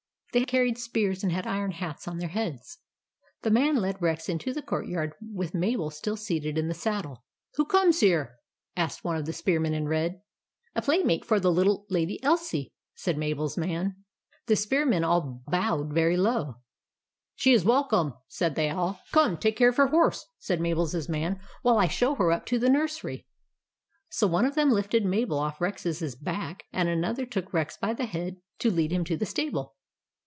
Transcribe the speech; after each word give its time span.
They 0.33 0.45
carried 0.45 0.77
spears 0.77 1.23
and 1.23 1.31
had 1.33 1.45
iron 1.45 1.71
hats 1.71 2.07
on 2.07 2.17
their 2.19 2.29
heads. 2.29 2.77
The 3.41 3.51
man 3.51 3.75
led 3.75 4.01
Rex 4.01 4.29
into 4.29 4.53
the 4.53 4.61
courtyard, 4.61 5.11
with 5.21 5.53
Mabel 5.53 5.89
still 5.89 6.15
seated 6.15 6.57
in 6.57 6.69
the 6.69 6.73
saddle." 6.73 7.25
Who 7.55 7.65
comes 7.65 7.99
here?" 7.99 8.37
asked 8.77 9.03
one 9.03 9.17
of 9.17 9.25
the 9.25 9.33
spearmen 9.33 9.73
in 9.73 9.89
red. 9.89 10.21
"A 10.73 10.81
playmate 10.81 11.25
for 11.25 11.37
the 11.41 11.51
little 11.51 11.85
Lady 11.89 12.17
Elsie," 12.23 12.69
said 12.95 13.17
Mabel's 13.17 13.57
man. 13.57 13.97
The 14.45 14.55
spearmen 14.55 15.03
all 15.03 15.43
bowed 15.47 15.91
very 15.93 16.15
low." 16.15 16.55
She 17.35 17.51
is 17.51 17.65
welcome," 17.65 18.13
said 18.29 18.55
they 18.55 18.69
all." 18.69 19.01
Come, 19.11 19.35
take 19.37 19.57
care 19.57 19.67
of 19.67 19.75
her 19.75 19.87
horse," 19.87 20.25
said 20.39 20.61
Mabel's 20.61 20.95
man," 21.09 21.41
while 21.61 21.77
I 21.77 21.89
show 21.89 22.15
her 22.15 22.31
up 22.31 22.45
to 22.45 22.57
the 22.57 22.69
nursery." 22.69 23.27
So 24.07 24.27
one 24.27 24.45
of 24.45 24.55
them 24.55 24.71
lifted 24.71 25.03
Mabel 25.03 25.39
off 25.39 25.59
Rex's 25.59 26.15
back, 26.15 26.63
and 26.71 26.87
another 26.87 27.25
took 27.25 27.51
Rex 27.51 27.75
by 27.75 27.93
the 27.93 28.05
head 28.05 28.37
to 28.59 28.71
lead 28.71 28.93
him 28.93 29.03
to 29.03 29.17
the 29.17 29.25
stable. 29.25 29.75